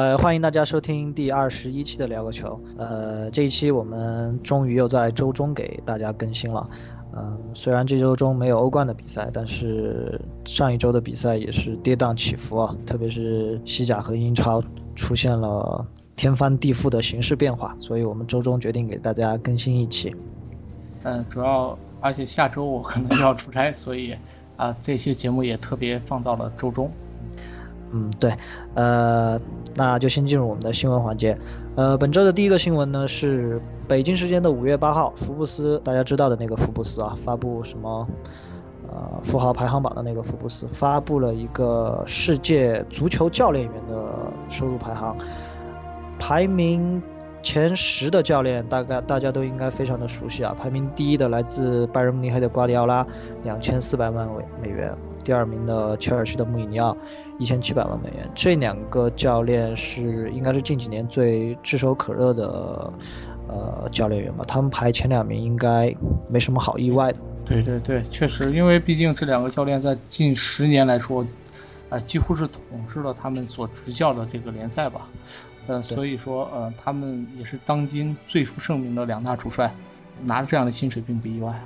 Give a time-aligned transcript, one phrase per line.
[0.00, 2.58] 呃，欢迎大家收听第二十一期的聊个球。
[2.78, 6.66] 呃，这一期我们终于又在周中给大家更新了。
[7.14, 14.62] 嗯，虽然这周中没有欧冠的比赛，但是上一周的比赛也是跌宕起伏啊，特别是西甲和英超
[14.94, 15.86] 出现了
[16.16, 20.16] 天翻地覆的形势变化，所以我们周中决定给大家更新一期。
[21.02, 24.16] 嗯，主要而且下周我可能要出差，所以
[24.56, 26.90] 啊，这些节目也特别放到了周中。
[27.92, 28.32] 嗯，对，
[28.74, 29.40] 呃，
[29.74, 31.36] 那就先进入我们的新闻环节。
[31.74, 38.06] 呃，本周的第一个新闻呢是北京时间的五月八号，福布斯大家知道的那个福布斯啊，发布什么
[38.88, 45.16] 呃富豪排行榜的那个福布斯发布了一个世界足球教练员的收入排行，
[46.18, 47.02] 排名
[47.42, 53.04] 前十的教练大概大家都应该非常的熟悉啊，排名第一的来自拜仁慕尼黑的瓜迪奥拉，
[53.42, 54.94] 两千四百万美美元。
[55.24, 56.96] 第二名的切尔西的穆里尼奥，
[57.38, 58.30] 一千七百万美元。
[58.34, 62.92] 这两个教练是应该是近几年最炙手可热的，
[63.48, 64.44] 呃，教练员吧。
[64.46, 65.94] 他们排前两名应该
[66.28, 67.20] 没什么好意外的。
[67.44, 71.26] 对对对，确实，因为毕竟这两个教练在近十年来说，
[71.88, 75.10] 啊，几乎是统治了他们所执教的这个联赛吧。
[75.66, 79.72] 呃，所以说，呃，他们也是当今最负盛名的两大主帅，
[80.22, 81.60] 拿着这样的薪水并不意外。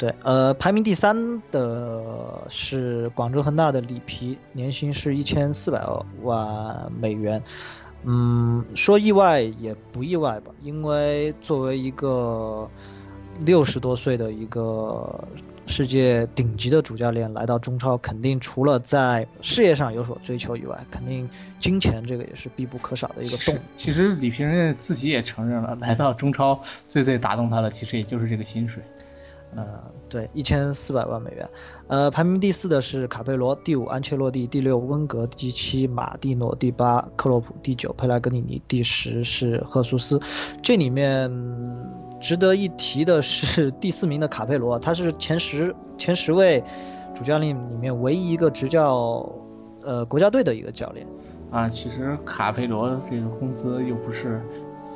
[0.00, 5.86] 对，呃，排名第三的是广州恒大的里皮，年薪是一千四百
[6.22, 7.42] 万美元。
[8.04, 12.66] 嗯，说意外也不意外吧，因为作为一个
[13.40, 15.22] 六十多岁的一个
[15.66, 23.58] 世界顶级的主教练来到中超，肯定除了在事业上有所追求以外，肯定金钱这个也是必不可少的一个动。
[23.76, 28.82] 其实里皮人自己也承认了，来到中超最最打动他的，其实也就是这个薪水。
[29.56, 29.64] 呃，
[30.08, 31.48] 对，一千四百万美元。
[31.88, 40.20] 呃，排名第四的是卡佩罗，第五安切洛蒂，第六温格，第七马蒂诺，第八克洛普，第九佩莱格里尼，第十是赫苏斯。
[40.62, 41.28] 这里面
[42.20, 46.62] 值得一提的是第四名的卡佩罗，他是前十前十位
[47.12, 49.28] 主教练里面唯一一个执教
[49.82, 51.06] 呃国家队的一个教练。
[51.50, 54.40] 啊，其实卡佩罗这个工资又不是，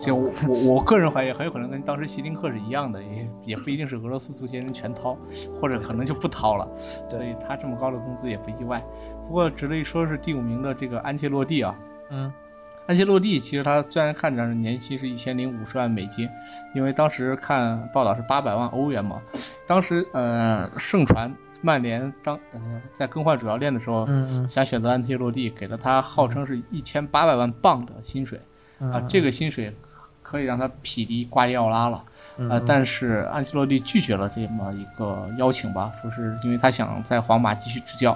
[0.05, 0.31] 就我
[0.65, 5.19] 我个人怀疑很有可能跟当时希丁克是一样的，也也不一定是俄罗斯足协人全掏，
[5.61, 6.71] 或者可能就不掏了，
[7.09, 8.81] 所以他这么高的工资也不意外。
[9.27, 11.77] 不过值得一说是第五名的这个安切洛蒂啊，
[12.11, 12.33] 嗯。
[12.87, 16.29] 安切洛蒂其实他虽然看着年薪是一千零五十万美金，
[16.75, 19.23] 因为当时看报道是八百万欧元嘛。
[19.67, 22.61] 当时呃盛传曼联当呃
[22.93, 24.07] 在更换主教练的时候，
[24.47, 28.39] 想选择安切洛蒂，给了他号称是一千八百万镑的薪水，
[28.79, 29.75] 啊这个薪水
[30.23, 32.03] 可以让他匹敌瓜迪奥拉了，
[32.37, 38.15] 呃但是安切洛蒂拒绝了这么一个邀请吧，说是因为他想在皇马继续执教。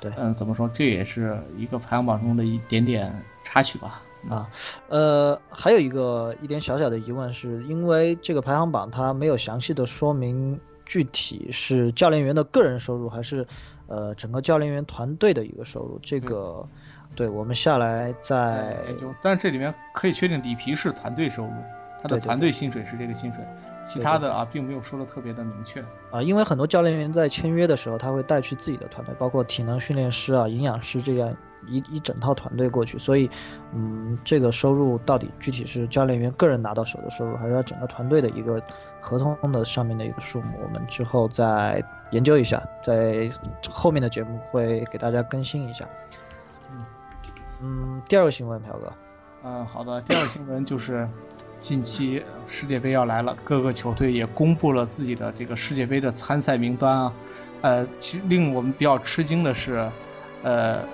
[0.00, 3.12] 对，嗯怎么说这也是一个排行榜中的一点点
[3.42, 4.02] 插曲吧。
[4.28, 4.50] 啊，
[4.88, 13.46] 呃，还有一个一点小小的疑问，是因为这个排行榜它没有详细的说明具体是教练员的个人收入，还是
[13.86, 15.98] 呃整个教练员团队的一个收入。
[16.02, 16.66] 这个，
[17.14, 19.14] 对我们下来再研究。
[19.22, 21.52] 但这里面可以确定，里皮是团队收入，
[22.02, 23.44] 他的团队薪水是这个薪水，
[23.84, 25.80] 其他的啊并没有说的特别的明确。
[26.10, 31.36] 啊，因为很多教练员在签约的时候，他会带去自己的团队，包括体能训练师啊、营养师这样。
[31.66, 33.30] 一一整套团队过去，所以，
[33.72, 38.62] 嗯，这个收入到底具体是教练员个人拿到手的收入，还是要整个团队的一个
[39.00, 40.58] 合同的上面的一个数目？
[40.62, 41.82] 我们之后再
[42.12, 43.30] 研究一下，在
[43.68, 45.88] 后面的节目会给大家更新一下。
[46.70, 46.84] 嗯
[47.62, 48.92] 嗯，第二个新闻，朴哥。
[49.42, 51.08] 嗯，好的，第二个新闻就是
[51.58, 57.12] 近期世界杯要来了，各个球队也公布了自己的这个世界杯的参赛名单啊。
[57.62, 59.90] 呃，其实令我们比较吃惊的是，
[60.42, 60.84] 呃。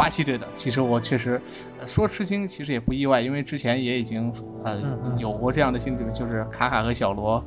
[0.00, 1.38] 巴西队的，其实我确实
[1.84, 4.32] 说吃惊，其实也不意外，因为之前也已经
[4.64, 4.80] 呃
[5.18, 7.44] 有过这样的性质，就是卡卡和小罗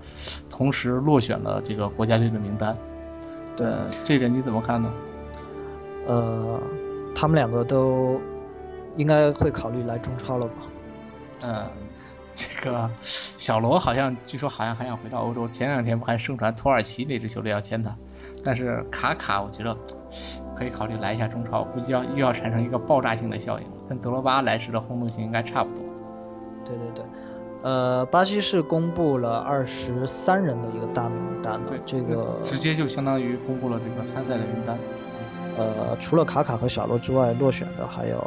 [0.51, 2.77] 同时落选了这个国家队的名单。
[3.57, 3.67] 对，
[4.03, 4.93] 这个你怎么看呢？
[6.07, 6.61] 呃，
[7.15, 8.21] 他们两个都
[8.97, 10.53] 应该会考虑来中超了吧？
[11.41, 11.82] 嗯。
[12.35, 17.95] 这个小罗好像据说好像还想回到欧洲，前两天不还盛传土耳其那支球队要签他，
[18.43, 19.77] 但是卡卡我觉得
[20.55, 25.85] 可以考虑来一下中超，估计要又要产生一个爆炸性的效应，跟德罗巴来时的轰动性应该差不多。
[26.65, 27.05] 对对对，
[27.61, 34.75] 呃，巴西是公布了二十三人的一个大名单，对这个直接就相当于公布了这个参赛的名单。
[35.55, 38.25] 呃，除了卡卡和小罗之外，落选的还有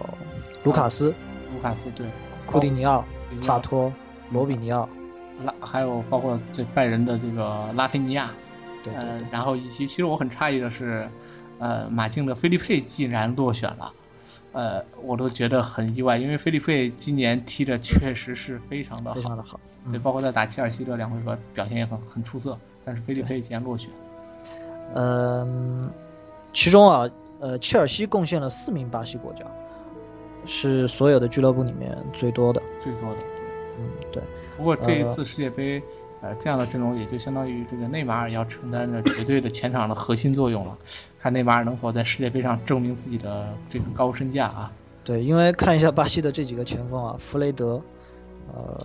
[0.62, 1.12] 卢卡斯、
[1.53, 2.06] 卢卡斯对
[2.47, 3.05] 库蒂尼奥。
[3.46, 3.93] 帕托、
[4.31, 4.88] 罗比尼奥，
[5.44, 8.31] 拉还有包括这拜仁的这个拉菲尼亚，
[8.82, 11.08] 对，呃，然后以及其实我很诧异的是，
[11.58, 13.93] 呃，马竞的菲利佩竟然落选了，
[14.52, 19.61] 呃，我都觉得很意外，因为菲利佩今年踢的确实是非常的好，非常的好。
[19.90, 23.90] 对，包括在打切尔西的两回合表现也很很出色，但是菲利佩竟然落选。
[24.94, 25.90] 嗯，
[26.52, 27.08] 其中啊，
[27.38, 29.44] 呃，切尔西贡献了四名巴西国脚，
[30.46, 33.19] 是所有的俱乐部里面最多的，最多的。
[33.78, 34.22] 嗯，对。
[34.56, 35.82] 不过这一次世界杯，
[36.22, 40.78] 呃，这样的阵容也就相当于这个内马尔要承担着绝对的前场的核心作用了，
[41.20, 44.72] 看内马尔能否在世界杯上证明自己的这个高身价啊。
[45.04, 47.82] 对，因为看一下巴西的这几个前锋啊，弗雷德，
[48.54, 48.78] 呃，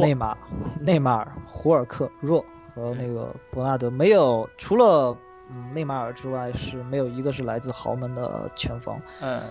[0.00, 0.34] 内马
[0.80, 2.42] 内马尔、胡尔克、若
[2.74, 5.14] 和那个伯纳德，没有除了
[5.50, 8.98] 嗯内马尔之外，是没有一个是来自豪门的前锋。
[9.20, 9.42] 呃，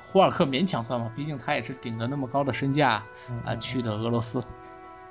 [0.00, 3.04] 胡尔克勉强算吧，毕竟他也是顶着那么高的身价
[3.44, 4.42] 啊去的俄罗斯。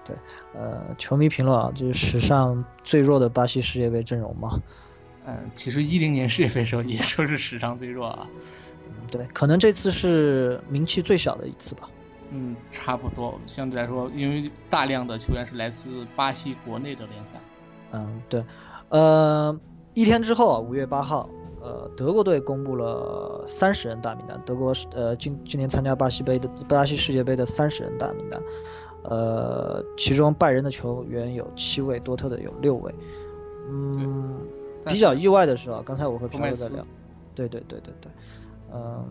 [0.03, 0.15] 对，
[0.53, 4.59] 呃，球迷评论啊，这是史上最弱的巴西世界杯阵容嘛？
[5.25, 8.27] 嗯，其实一零年世界杯时候也说是史上最弱啊。
[9.11, 11.87] 对，可能这次是名气最小的一次吧。
[12.31, 17.39] 嗯，差不多，相对来说，因为大量的球员是来自巴西国内的联赛。
[17.91, 18.43] 嗯，对，
[18.89, 19.59] 呃，
[19.93, 21.29] 一天之后啊，五月八号，
[21.61, 28.41] 呃，德国队公布了三十人大名单，德国呃今今年参加巴西杯的巴西世界杯的三十人大名单。
[29.03, 32.93] 呃，其中拜仁的球员有七位，多特的有六位。
[33.69, 34.37] 嗯，
[34.85, 36.83] 比较意外的是啊，刚才我和飘哥在聊，
[37.33, 38.11] 对对对对对，
[38.73, 39.05] 嗯，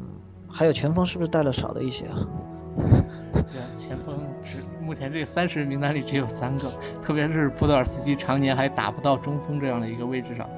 [0.47, 2.29] 还有前锋是不是带了少了一些啊？
[2.77, 6.69] 对，前锋只目前这三十人名单里只有三个，
[7.01, 10.49] 特别是波德尔斯基常年还打不到中锋这样的一个位置上。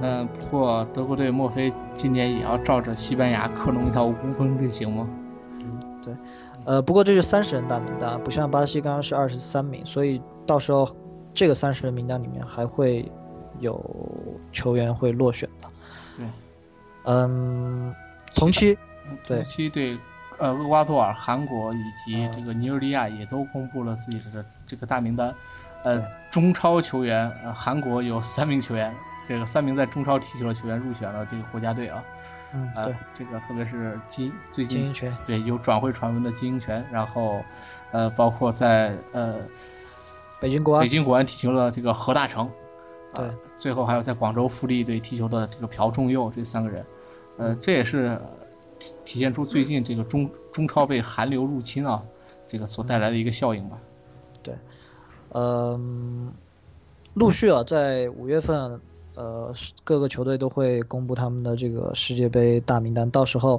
[0.00, 5.08] 嗯，不过德国队莫非今年也要照着西班牙克隆一套无锋阵型吗？
[5.64, 6.14] 嗯，对。
[6.64, 10.88] 呃，不过这是三十人大名单，不像巴西刚刚是二十三名，所以到时候
[11.32, 13.10] 这个三十人名单里面还会
[13.60, 13.80] 有
[14.50, 15.68] 球员会落选的。
[16.18, 16.26] 对，
[17.04, 17.94] 嗯，
[18.34, 18.76] 同期，
[19.26, 19.96] 对同期对，
[20.38, 25.32] 呃，厄瓜多尔、韩国以及这个尼日利亚也都公布了自己的这个大名单。
[25.84, 26.02] 呃，
[26.36, 28.94] 中超球员，呃，韩国有三名球员，
[29.26, 32.04] 这个三名在中超踢球的球员入选了这个国家队啊。
[32.52, 37.42] 嗯，对，这个特别是金最近金英权，对有转会传闻的金英权，然后，
[37.90, 39.36] 呃，包括在呃
[40.38, 40.82] 北京国安。
[40.82, 42.50] 北京国安踢球的这个何大成，
[43.14, 46.84] 对，最后还有在广州富力队踢球的这个朴仲佑这三个人，
[47.38, 48.20] 呃，这也是
[48.78, 52.02] 体体现出最近这个中中超被韩流入侵啊，
[52.46, 53.78] 这个所带来的一个效应吧。
[54.42, 54.54] 对，
[55.36, 56.32] 嗯，
[57.12, 58.80] 陆续啊，在五月份。
[59.18, 59.50] 呃，
[59.82, 63.58] 各个球队都会公布他们的这个世界杯大名单，到时候，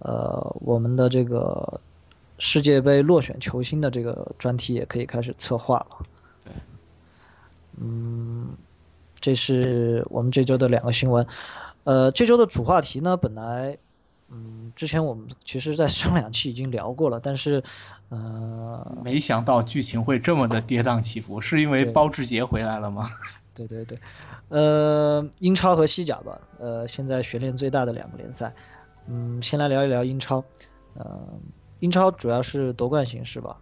[0.00, 1.80] 呃，我们的这个
[2.38, 6.04] 世界杯落选球星的这个专题也可以开始策划了。
[6.42, 6.52] 对，
[7.76, 8.48] 嗯，
[9.20, 11.24] 这是我们这周的两个新闻。
[11.84, 13.78] 呃，这周的主话题呢，本来，
[14.30, 17.62] 嗯，之前我们其实在上两期已经聊过了，但是，
[18.10, 23.10] 呃，没想到剧情会这么的跌宕起伏，是因为包志杰回来了吗？
[23.52, 23.98] 对对对，
[24.48, 28.54] 呃，英超和西甲吧，呃，现在悬念最大的两个联赛，
[29.08, 30.42] 嗯，先来聊一聊英超，
[30.94, 31.20] 呃，
[31.80, 33.56] 英超主要是夺冠形式吧？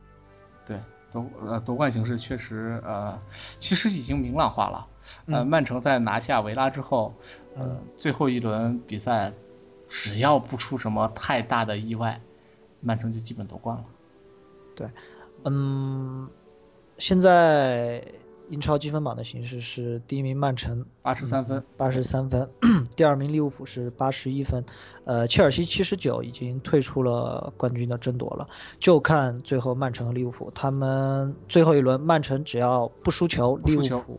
[0.66, 0.78] 对，
[1.11, 4.87] 夺呃夺冠形式确实呃，其实已经明朗化了，
[5.26, 7.14] 呃，曼城在拿下维拉之后，
[7.57, 9.33] 呃，最后一轮比赛，
[9.88, 12.21] 只要不出什么太大的意外，
[12.80, 13.85] 曼城就基本夺冠了。
[14.76, 14.88] 对，
[15.45, 16.28] 嗯，
[16.99, 18.04] 现在。
[18.50, 22.49] 英超积分榜的形式是第一名曼城八十三分，八十三分，
[22.97, 24.64] 第二名利物浦是八十一分，
[25.04, 34.18] 呃，切尔西七十九已经退出了冠军的争夺了，就看最后曼城和利物浦，他们最后一轮曼城只要不输球，利物浦，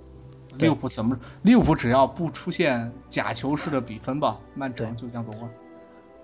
[0.57, 1.17] 利物浦怎么？
[1.43, 5.49] 利物浦只要不出现假球式的比分吧，曼城就将夺冠。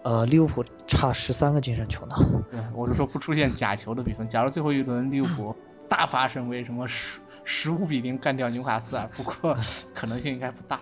[0.03, 2.15] 呃，利物浦差十三个净胜球呢。
[2.51, 5.55] 对，我是说不出现假球的比分，假如最后一轮利物浦。
[5.87, 9.07] 大发神威，什么十十五比零干掉纽卡斯尔？
[9.13, 9.55] 不过
[9.93, 10.79] 可能性应该不大。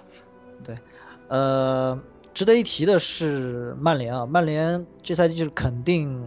[0.64, 0.74] 对，
[1.28, 2.00] 呃，
[2.34, 6.26] 值得一提的是曼联啊，曼联这赛季就是肯定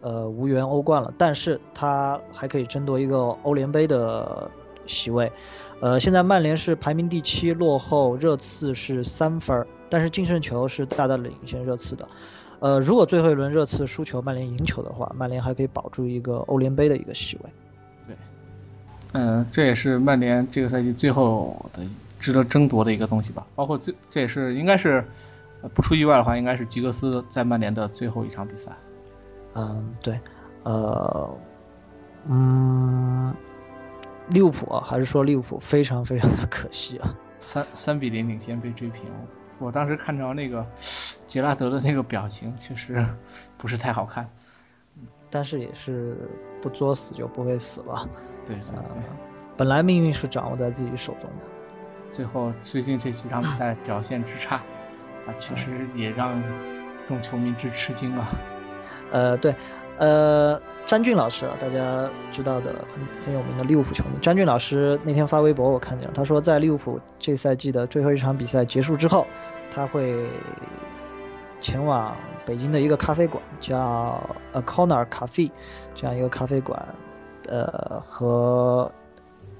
[0.00, 4.48] 呃无缘欧冠了，但是他还可以争夺一个欧联杯的
[4.86, 5.30] 席位。
[5.84, 12.08] 呃，现在曼联是排名第七，落后热刺是三分，但是净胜球是大大领先热刺的。
[12.60, 17.50] 呃，如果最后一轮热刺输球，曼联赢球的话，曼联还可以保住一个欧联杯的一个席位。
[18.06, 18.16] 对
[19.12, 21.82] 嗯，这也是曼联这个赛季最后的
[22.18, 23.46] 值得争夺的一个东西吧。
[23.54, 25.04] 包括最，这也是应该是
[25.74, 28.72] 不出意外的话，应该是吉格斯在曼联的最后一场比赛。
[29.54, 30.18] 嗯，对，
[30.62, 31.30] 呃，
[32.26, 33.34] 嗯，
[34.28, 39.04] 利物浦啊，还是说利物浦非常非常的可惜啊，三三比零领先被追平，
[39.58, 40.66] 我当时看着那个
[41.26, 43.06] 杰拉德的那个表情，确实
[43.58, 44.28] 不是太好看。
[45.30, 46.16] 但是也是
[46.62, 48.08] 不作死就不会死吧？
[48.46, 48.98] 对对对，
[49.56, 51.46] 本来命运是掌握在自己手中的。
[52.08, 54.56] 最后最近这几场比赛表现之差，
[55.26, 56.40] 啊，确实也让
[57.04, 58.28] 众球迷之吃惊啊。
[59.10, 59.54] 呃，对，
[59.98, 69.26] 呃，詹俊老师啊，大家知道的很很有名的利物浦球迷，詹俊老师那天发微博我看见了，他说在利物浦这赛季的最后一场比赛结束之后，
[69.70, 70.26] 他会
[71.60, 72.16] 前往。
[72.46, 74.22] 北京的一个咖啡馆叫
[74.52, 75.50] A Corner Cafe，
[75.94, 76.86] 这样一个咖啡馆，
[77.48, 78.92] 呃，和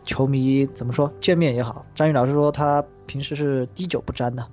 [0.05, 1.87] 球迷怎么说见面也好。
[1.95, 4.47] 张宇老师说他平时是滴酒不沾的，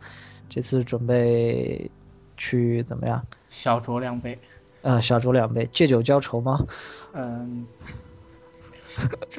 [0.48, 1.92] 这次准备
[2.38, 3.22] 去怎么样？
[3.46, 4.40] 小酌两杯。
[4.82, 6.66] 呃，小酌两杯，借酒浇愁吗？
[7.14, 7.68] 嗯。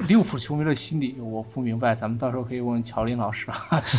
[0.07, 3.51] 利物浦球迷的心理我不明白，咱们到时候可以问乔林老师。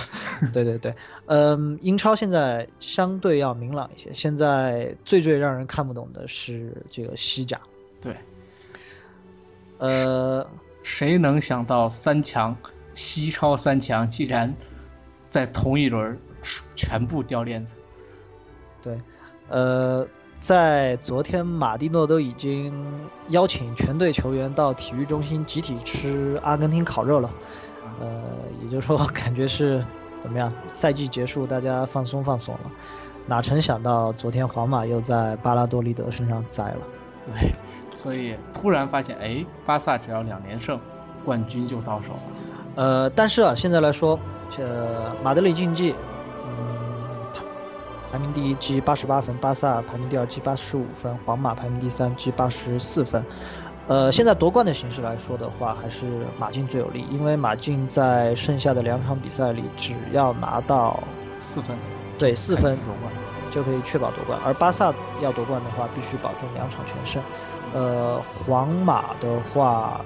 [0.52, 0.92] 对对对，
[1.26, 4.12] 嗯，英超现在相对要明朗一些。
[4.12, 7.60] 现在最最让人看不懂的是这个西甲。
[8.00, 8.16] 对，
[9.78, 10.44] 呃，
[10.82, 12.56] 谁能想到三强
[12.92, 14.52] 西超三强竟然
[15.30, 16.18] 在同一轮
[16.74, 17.80] 全部掉链子？
[18.82, 18.98] 对，
[19.48, 20.04] 呃。
[20.44, 22.70] 在昨天，马蒂诺都已经
[23.30, 27.30] 邀请全队球员到体育中心集体吃阿根廷烤肉了。
[27.98, 28.24] 呃，
[28.62, 29.82] 也就是说， 感觉是
[30.14, 30.52] 怎么样？
[30.66, 32.70] 赛季结束，大家放松放松了。
[33.24, 36.80] 哪曾想到，昨天皇马又在巴拉多利德身上栽了。
[37.24, 37.32] 对，
[37.90, 40.78] 所以突然发现，哎，巴萨只要两连胜，
[41.24, 42.20] 冠军就到手了。
[42.74, 44.20] 呃，但是啊，现在来说，
[44.50, 45.94] 这，马德里竞技。
[48.14, 53.24] 排名第一积八十八分，巴萨排名第二积八十五分，皇马排名第三积八十四分。
[53.88, 56.06] 呃，现在夺冠的形式来说的话，还是
[56.38, 61.02] 马竞最有利，因为马竞在剩下的两场比赛里，只要拿到
[61.40, 61.76] 四分，
[62.16, 63.12] 对四分夺冠
[63.50, 64.38] 就可以确保夺冠。
[64.44, 67.20] 而巴萨要夺冠的话，必须保证两场全胜。
[67.72, 70.00] 呃，皇马的话，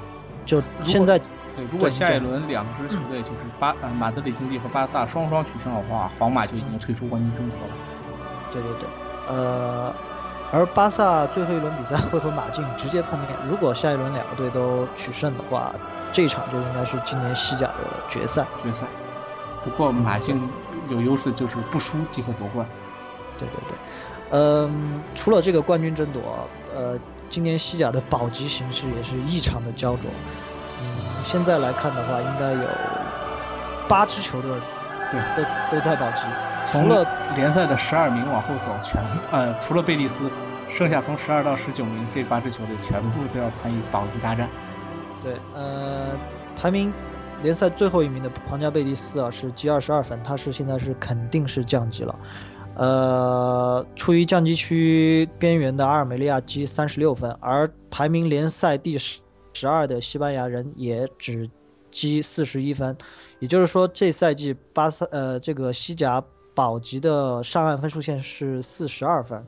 [0.46, 1.20] 就现在。
[1.56, 7.74] 对，如果下一轮两支球队就是巴呃马德里竞技和巴萨双双取胜的话，皇马就已经退出冠军争夺了。
[8.50, 8.88] 对对对，
[9.26, 9.95] 呃，
[10.50, 13.38] 而巴萨最后一轮比赛 会和马竞直接碰面。
[13.43, 15.75] 如果下一轮两个队都取胜的话，
[16.12, 18.47] 这一场就应该是今年西甲的决赛。
[18.62, 18.88] 决赛。
[19.62, 20.50] 不过马竞
[20.88, 22.67] 有优势，就是不输即可夺冠。
[23.37, 23.76] 对对对，
[24.31, 30.11] 嗯，除了这个冠军争夺，呃，今年西甲的保级形势也是异常的焦灼。
[30.81, 30.87] 嗯，
[31.25, 32.69] 现在来看的话，应该有
[33.87, 34.50] 八支球队。
[35.11, 36.23] 对，都都在保级。
[36.64, 39.00] 从了联赛的十二名往后走，全
[39.30, 40.30] 呃除了贝蒂斯，
[40.68, 44.50] 剩下从十二到十九名这八支球队全部都要参与保级大战。
[45.22, 46.08] 对，呃，
[46.54, 46.92] 排名
[47.42, 52.18] 联赛最后一名的皇家贝蒂斯啊是积二十二分，他是现在是肯定是降级了。
[52.74, 59.20] 呃，处于降级区边缘的阿尔梅利亚积三十六分，而排名联赛第十
[59.54, 61.48] 十二的西班牙人也只。
[61.90, 62.94] 积四十一分，
[63.38, 66.22] 也就是说，这赛季巴萨呃这个西甲
[66.58, 69.46] 保级的上岸分数线是四十二分，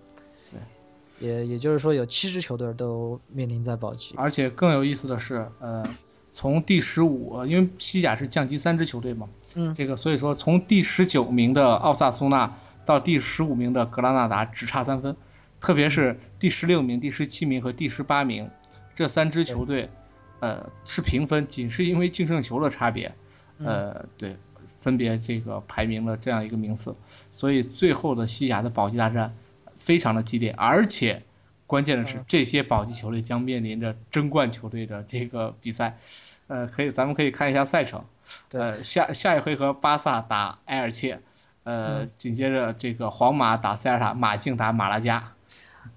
[0.53, 4.15] 对，也也就是说有七支球队都面临在保级。
[4.17, 5.85] 而且更有意思的是，呃，
[6.31, 15.17] 从第十五，因为西甲是降级三支球队嘛，嗯，这个所以说从第十九名的奥萨苏纳到第十五名的格拉纳达只差三分，
[15.61, 18.49] 特别是第十六名、第十七名和第十八名
[18.95, 19.91] 这三支球队。
[20.39, 23.15] 呃，是平分，仅是因为净胜球的差别，
[23.59, 24.39] 呃，对，
[24.81, 26.95] 分别这个排名了这样一个名次，
[27.31, 29.35] 所以最后的西甲的保级大战
[29.77, 31.23] 非常的激烈，而且
[31.67, 35.99] 关键的是这些保级球队将面临着争冠球队的这个比赛，
[36.47, 38.05] 呃，可以，咱们可以看一下赛程，
[38.53, 41.21] 呃，下下一回合巴萨打埃尔切，
[41.65, 45.33] 呃，紧接着这个皇马打塞尔塔，马竞打马拉加，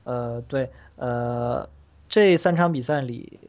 [0.03, 1.69] 呃，对，呃，
[2.09, 3.39] 这三场比赛里。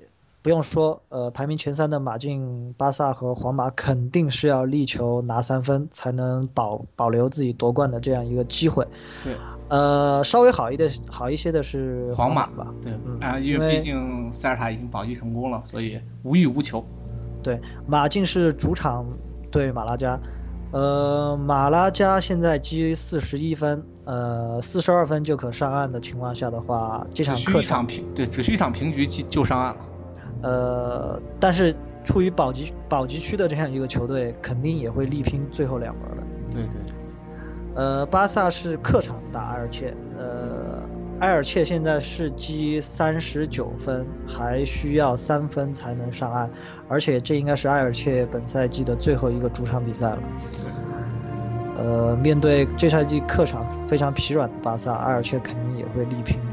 [0.45, 8.87] 不用说，呃，排名前三的马竞、巴萨和皇马肯定是要力求拿三分，才能保保留自己夺冠的这样一个机会。
[9.25, 9.35] 对，
[9.71, 12.71] 呃，稍微好一点、好一些的是皇马吧？
[12.83, 12.93] 对，
[13.27, 16.85] 啊，因为毕竟塞尔塔已经保级成功了，所以无欲无求。
[17.43, 19.07] 对，马竞是主场
[19.51, 20.21] 对马拉加，
[20.73, 29.81] 呃，马拉加现在积四十一分，呃，四十二分就可上岸的情况下的话，这场客场平对，只需一场平局就就上岸了。
[30.45, 31.75] 呃，但是
[32.05, 36.23] 处于保级保级区的这样一个球队，肯定也会力拼最后两轮的。
[36.53, 36.81] 对对。
[37.75, 40.81] 呃，巴萨是客场打埃尔切，呃，
[41.21, 46.49] 埃尔切现在是积三十九分，还需要三分才能上岸，
[46.89, 50.19] 而且这应该是埃尔切本赛季的最后一个主场比赛了。
[51.77, 56.53] 呃，面对这赛季客场非常疲软的巴萨，埃尔切肯定也会力拼的。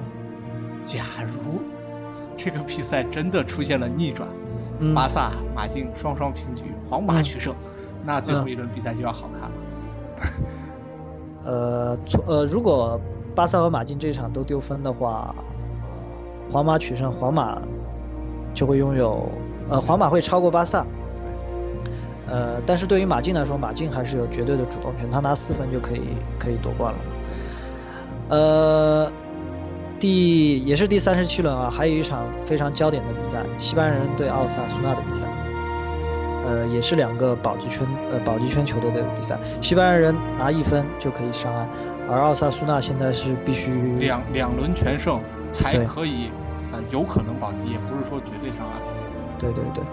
[0.81, 1.62] 假如
[2.35, 4.27] 这个比赛真的出现了逆转，
[4.79, 7.53] 嗯巴萨马竞双双平局，皇马取胜，
[8.03, 9.51] 那最后一轮比赛就要好看了。
[11.45, 13.00] 呃，从呃，如果
[13.35, 15.33] 巴萨和马竞这场都丢分的话，
[16.51, 17.61] 皇马取胜，皇马
[18.53, 19.27] 就会拥有，
[19.69, 20.85] 呃，皇马会超过巴萨。
[22.27, 27.00] 呃，但是对于马竞来说，马竞还是有绝对的主动权，他拿四分就可以可以夺冠了。
[28.29, 29.11] 呃，
[30.01, 35.27] 第也是第三十七轮啊，还有一场非常焦点的比赛，西班牙人对奥萨苏纳的比赛。
[36.43, 41.70] 呃，也是两个保级圈呃保级圈球队的比赛，西班牙人拿一分就可以上岸，
[42.10, 46.31] 而奥萨苏纳现在是必须两两轮全胜才可以，
[46.72, 48.81] 呃，有可能保级，也不是说绝对上岸。
[49.38, 49.84] 对对对，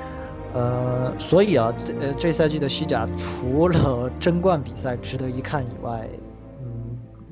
[0.55, 6.27] 呃，所以啊，这呃这赛季的西甲除了争冠比赛值得一看以外，嗯，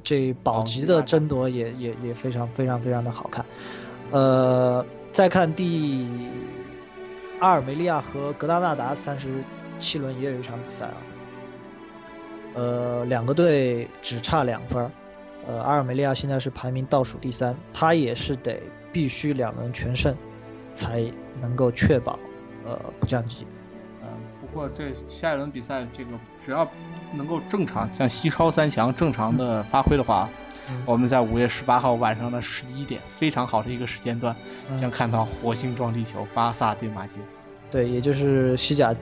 [0.07, 3.45] 这保级的争夺也也也非常非常非常的好看。
[4.13, 6.07] 呃，再看第
[7.41, 9.43] 阿尔梅利亚和格拉纳达三十
[9.81, 10.97] 七轮也有一场比赛啊，
[12.55, 14.89] 呃，两个队只差两分。
[15.49, 20.17] 呃，阿尔梅利亚现在是排名倒数第三，他也是得必须两轮全胜，
[20.73, 21.05] 才
[21.41, 22.17] 能够确保
[22.65, 23.45] 呃不降级。
[24.57, 26.67] 嗯、不过这下一轮比赛，这个只要
[27.13, 30.31] 能够正常像西超三强正常的发挥的话，
[30.71, 30.83] 嗯。
[30.87, 34.35] 我们在五月十八号晚上的十一点，非常好的一个时间段，
[34.71, 34.77] 嗯。
[34.77, 37.23] 将看到火星撞地球，巴萨对马竞。
[37.71, 38.95] 对，也就是西甲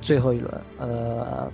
[0.00, 1.52] 最后一轮，呃，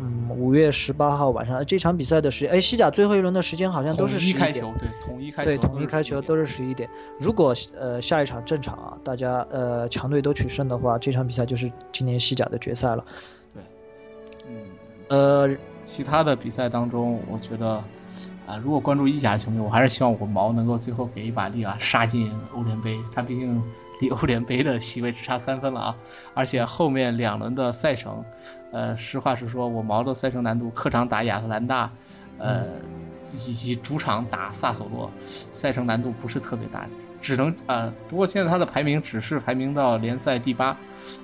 [0.00, 6.88] 嗯，五月十八号晚上这场比赛的时间，哎，西甲最后一轮的时间好像都是十一点一开球，对，统一开球，对，统一开球都是是十一点。
[7.18, 13.04] 如果呃下一场正常啊，大家呃强队都取胜的话，这场比赛就是今年西甲的决赛了。
[13.54, 13.66] 11点。
[14.48, 17.74] 嗯，呃，其他的比赛当中，我觉得，
[18.46, 22.98] 啊、如果关注意甲的球迷，我还是希望我毛能够最后给一把力啊，杀进欧联杯。
[23.12, 23.62] 他毕竟
[24.00, 25.96] 离 欧联杯的席位只差三分了啊，
[26.34, 28.24] 而且后面两轮的赛程，
[28.72, 31.92] 呃，实话实说，我毛的赛程难度，客场打亚特兰大，
[32.38, 32.80] 呃，
[33.28, 36.88] 以及主场打萨索洛，赛程难度不是特别大，
[37.20, 40.76] 只能呃，不过现在他的排名只是排名到联赛第八，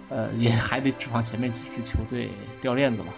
[0.09, 3.09] 呃，也还得指望前面几支球队掉链子吧。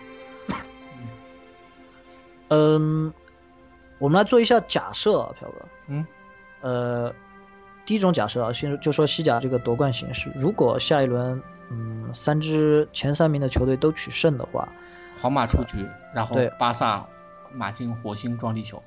[2.50, 3.12] 嗯，
[3.98, 5.68] 我们来做一下假设啊，朴哥。
[5.88, 6.06] 嗯，
[6.62, 7.14] 呃，
[7.88, 14.68] 第一种假设啊，先就说西甲这个夺冠形势，如果下一轮，嗯，三支前三名的球队都取胜的话，
[15.18, 17.02] 皇马出局，然后对巴萨、
[17.50, 18.82] 马竞、火星撞地球。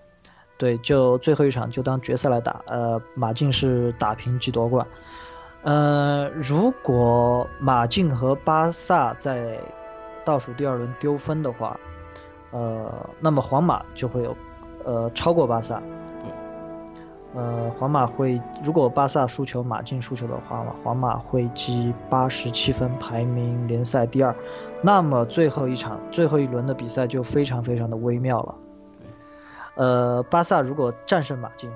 [0.55, 2.61] 对，就最后一场就当决赛来打。
[2.67, 4.85] 呃，马竞是打平即夺冠。
[5.63, 9.59] 呃，如果马竞和巴萨在
[10.23, 11.75] 倒数第二轮丢分的话，
[12.51, 14.37] 呃，那么皇马就会有
[14.85, 15.79] 呃超过巴萨。
[16.23, 16.31] 对。
[17.33, 24.35] 呃，皇马会如果巴萨输球，马竞输球的话，皇马会积八十七分，排名联赛第二。
[24.81, 28.55] 那么最后一场最后一轮的比赛就非常非常的微妙了。
[29.75, 31.71] 呃，巴萨如果战胜马竞，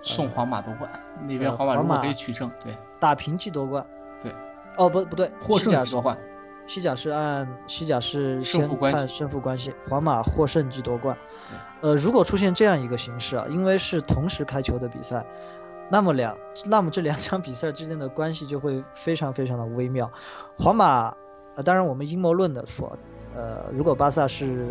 [0.00, 0.88] 送皇马夺冠，
[1.26, 3.84] 那边呃皇马如果可以取胜，对，打平即夺冠。
[4.22, 4.32] 对。
[4.76, 6.16] 哦，不不对，获胜即夺冠。
[6.66, 11.16] 西甲是按西甲是先胜负关系看胜负关系，皇马获胜即夺冠。
[11.80, 15.26] 呃，如果出现这样一个形式啊，因为是同时开球的比赛，
[15.90, 20.10] 那么两那么这两场比赛之间的关系就会非常非常的微妙。
[20.56, 21.14] 皇马，
[21.56, 22.98] 呃，当然我们阴谋论的说，
[23.34, 24.66] 呃，如果巴萨是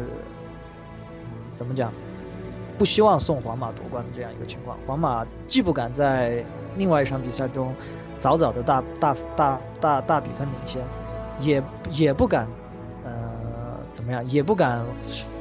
[1.54, 1.94] 怎么讲，
[2.80, 6.44] 不希望送皇马夺冠的这样一个情况，皇马既不敢在
[6.76, 7.76] 另外一场比赛中
[8.18, 10.82] 早早的大大大大大比分领先，
[11.40, 12.48] 也也不敢，
[13.04, 14.86] 呃，怎么样，也不敢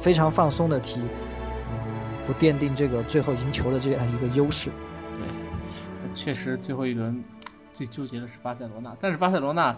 [0.01, 4.71] 非常放松的踢，嗯，不奠定这个最后赢球的这样一个优势。
[5.17, 7.23] 对，确实最后一轮
[7.71, 9.75] 最纠结的是巴塞罗那，但是巴塞罗那，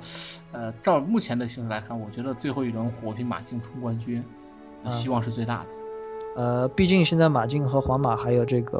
[0.52, 4.24] 呃，照目前的形势来看，我觉得最后一轮火拼马竞冲冠军，
[4.90, 5.70] 希望是最大的。
[6.36, 8.80] 呃，毕竟现在马竞和皇马还有这个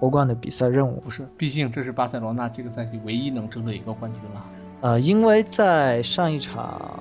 [0.00, 4.44] 欧冠的比赛任务，不是，毕竟这是巴塞罗那这个赛季唯一能争的一个冠军了。
[4.82, 6.98] 呃，因为在上一场，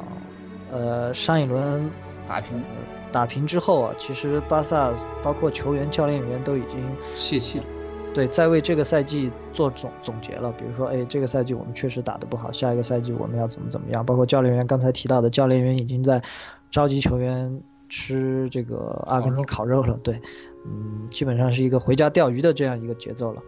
[0.71, 1.89] 呃，上一轮
[2.27, 2.63] 打平
[3.11, 6.79] 打平之后啊，其实巴萨包括球员、教练员都已经
[7.13, 7.65] 泄气了。
[8.13, 10.51] 对在为这个赛季做总总结了。
[10.51, 14.05] 比如说，哎，这个赛季我们确实打得不好，下一个赛季我们要怎么怎么样？
[14.05, 16.21] 包括教练员刚才提到的，教练员已经在
[16.69, 19.97] 召集球员吃这个阿根廷烤肉了。
[20.03, 20.21] 对，
[20.65, 23.41] 嗯，基本上是一个回家钓鱼的这样一个节奏了。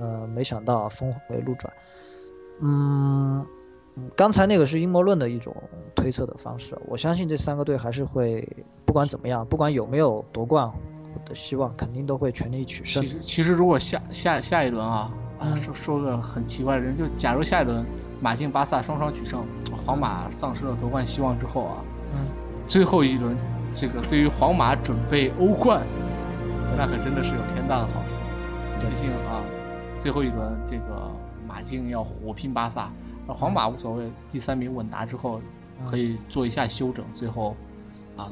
[0.00, 1.72] 呃，没想到峰回路转。
[2.62, 3.46] 嗯，
[4.14, 5.54] 刚才那个是阴谋论的一种
[5.94, 8.46] 推测的方式，我相信这三个队还是会，
[8.84, 10.72] 不管管怎么样，不管有没有夺冠
[11.26, 13.08] 的希望，肯定都会全力取胜其。
[13.08, 15.12] 实其实如果下下下一轮啊
[15.54, 17.84] 说说个很奇怪的人，就假如下一轮
[18.22, 22.30] 马竞巴萨双双取胜，皇马丧失了夺冠希望之后啊，嗯，
[22.66, 23.36] 最后一轮
[23.70, 25.86] 这个对于皇马准备欧冠，
[26.78, 28.14] 那可真的是有天大的好处。
[28.80, 29.44] 毕竟啊，
[29.98, 31.10] 最后一轮这个
[31.46, 32.90] 马竞要火拼巴萨，
[33.26, 35.40] 而皇马无所谓，第三名稳拿之后
[35.80, 37.54] 嗯可以做一下休整，最后
[38.16, 38.28] 啊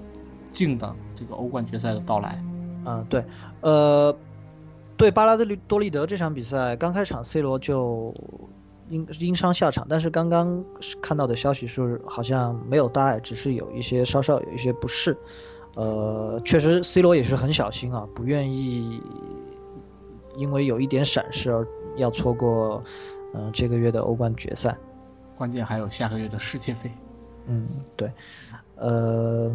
[0.52, 2.42] 静等这个欧冠决赛的到来。
[2.86, 3.24] 嗯，对，
[3.60, 4.14] 呃，
[4.96, 8.14] 对巴拉德利多利德这场比赛，刚开场 C 罗就
[8.88, 10.62] 因因伤下场，但是刚刚
[11.00, 15.16] 看到的消息是好像没有大碍，只是有一些稍稍有一些不适。
[15.76, 19.02] 呃，确实 C 罗也是很小心啊，不愿意
[20.36, 22.84] 因为有一点闪失而要错过
[23.34, 24.76] 嗯、呃这个月的欧冠决赛。
[25.36, 26.90] 关键还有下个月的世界杯。
[27.46, 28.10] 嗯，对，
[28.76, 29.52] 呃，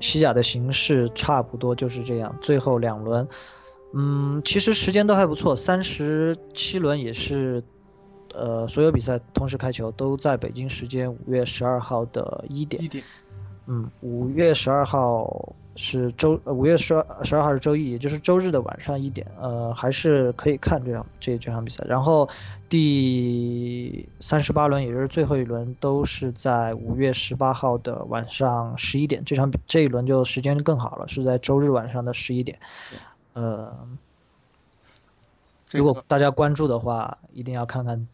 [0.00, 3.28] 西甲的形势差不多就是这样，最后两轮，
[3.92, 7.62] 嗯，其实时间都还不错，三十七轮也是，
[8.32, 13.04] 呃，所有比赛同时开球都在北京时间五月十二号的一点一，点，
[13.66, 21.82] 嗯，五月十二号是周，呃五月十二十二号是周一，也就是周日的晚上一点，呃，还是可以看这场这这场比赛。
[21.88, 22.28] 然后
[22.68, 29.24] 第三十八轮，也就是最后一轮，都是在五月十八号的晚上十一点。
[29.24, 32.58] 这场比这一轮就时间更好了，是在周日晚上的十一点。
[33.32, 33.74] 呃，
[35.64, 38.06] 这个如果大家关注的话，一定要看看，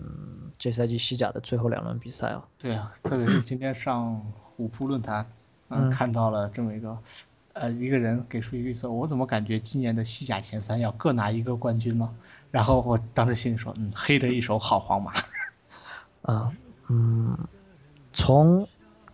[0.00, 2.48] 嗯，这赛季西甲的最后两轮比赛啊。
[2.58, 5.30] 对啊，特别是今天上虎扑论坛，
[5.72, 6.96] 嗯，嗯看到了这么一个，
[7.54, 12.08] 呃，一个人给出一个预测，我怎么感觉今年的西甲前三要各拿一个冠军呢？
[12.50, 15.12] 然后我当时心里说，嗯，黑的一手好皇马。
[16.22, 16.52] 啊，
[16.88, 17.36] 嗯，
[18.12, 18.68] 从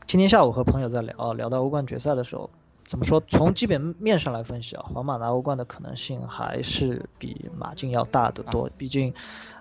[0.07, 2.51] 今天下午和朋友在聊聊到欧冠决赛的时候，
[2.85, 3.23] 怎么说？
[3.29, 8.68] 从基本面上来分析啊，皇马拿欧冠的可能性还是比马竞要大得多。
[8.77, 9.12] 毕竟，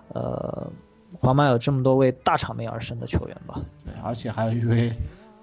[0.08, 0.70] 呃，
[1.18, 3.60] 皇马有这么多位大场面而生的球员吧。
[3.84, 4.94] 对，而且还有一位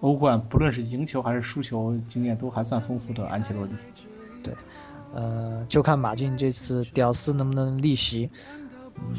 [0.01, 3.75] 欧冠不论是赢球还是输球经验都还算丰富的安切洛蒂。
[4.43, 4.53] 对
[5.13, 8.29] 呃，就看马竞这次屌丝能不能逆袭，
[8.95, 9.15] 嗯，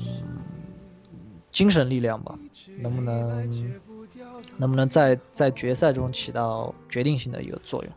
[1.50, 2.38] 精神力量吧，
[2.78, 3.66] 能不能
[4.58, 7.92] 能不能在在决赛中起到决定性的一个作用。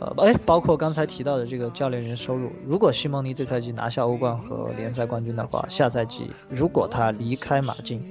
[0.00, 8.02] 呃，哎，包括刚才提到的这个教练员收入，如果西蒙尼这赛季拿下欧冠和联赛冠军的话，下赛季如果他离开马竞，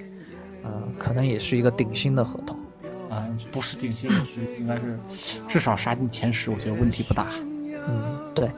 [0.63, 2.55] 嗯、可能也是一个顶薪的合同。
[3.09, 4.09] 嗯，不是顶薪，
[4.59, 7.27] 应该是至少杀进前十，我觉得问题不大。
[7.89, 8.49] 嗯，对，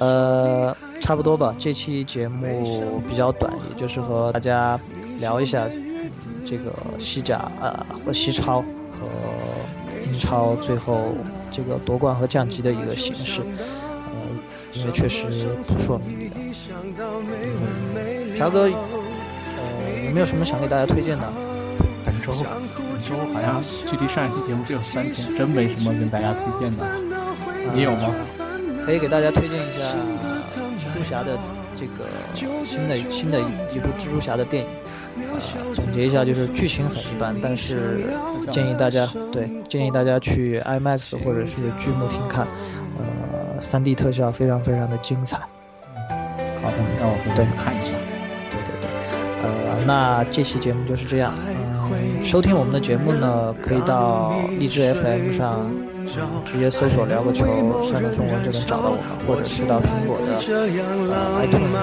[0.00, 1.54] 呃，差不多吧。
[1.58, 4.78] 这期节目比较短，也就是和大家
[5.18, 5.86] 聊一下、嗯
[6.44, 9.06] 这个西甲呃和西超和
[10.06, 11.14] 英超最后
[11.50, 13.42] 这个夺冠和降级的一个形式。
[13.42, 14.16] 呃，
[14.72, 15.26] 因为确实
[15.66, 16.36] 扑朔迷离的。
[17.94, 18.70] 嗯，乔哥，呃，
[20.06, 21.32] 有没有什么想给大家推荐的？
[22.20, 22.44] 本周
[22.76, 26.84] 本周好像距离上一期节目只有三天，真没什么跟大家推荐的。
[27.72, 28.14] 你有吗？
[28.84, 29.82] 可以给大家推荐一下
[30.78, 31.38] 蜘蛛侠的
[31.74, 32.06] 这个
[32.64, 34.68] 新的新的一部蜘蛛侠的电影。
[35.16, 38.04] 呃，总结一下，就是剧情很一般，但是
[38.50, 42.46] 建议大家对建议大家去 IMAX 或者是剧目厅看，
[42.98, 45.38] 呃，3D 特效非常非常的精彩。
[45.38, 47.94] 好的，那我回头去看一下。
[48.50, 48.90] 对对对，
[49.42, 51.34] 呃，那这期节目就是这样。
[51.48, 51.54] 嗯，
[52.22, 55.68] 收听我们的节目呢，可以到荔枝 FM 上、
[56.44, 57.44] 直接搜索“聊个球”
[57.90, 61.74] 山东中文就能找到我们，或者是到苹果的呃 iTunes 或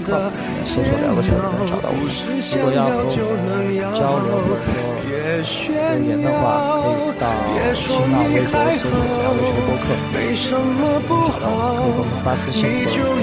[0.00, 2.02] 者 Cast 里面搜索“聊个球”就能找到我们。
[2.50, 5.14] 如果要和我们交流或者说留
[6.02, 7.22] 言的话，可以到
[7.78, 10.58] 新浪微博搜索“聊个球播客”，能找
[11.38, 11.46] 到
[11.78, 13.22] 我们，可以给我们发私信或者给我们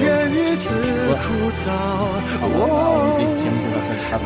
[0.56, 1.12] 提出提问。
[1.66, 1.68] 好，
[2.40, 4.26] 那我们这期节目就到这里，拜拜。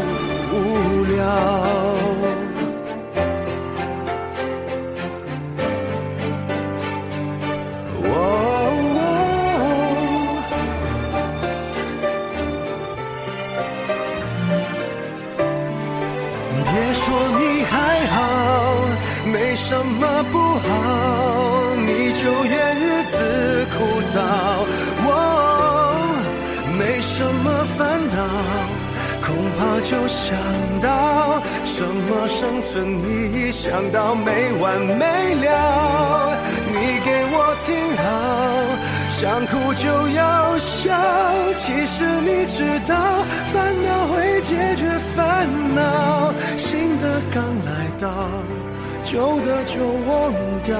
[49.53, 50.33] 那就忘
[50.63, 50.79] 掉。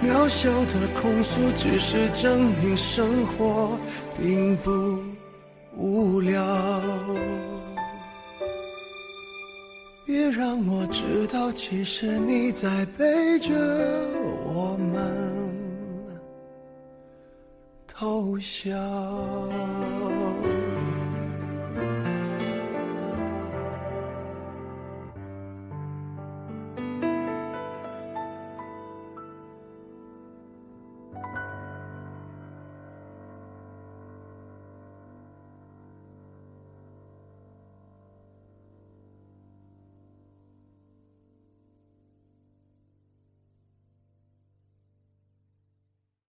[0.00, 3.76] 渺小的控诉，只是证明生活
[4.16, 4.70] 并不。
[5.76, 6.40] 无聊，
[10.06, 13.50] 别让我知道，其实你在背着
[14.46, 15.52] 我们
[17.86, 18.72] 偷笑。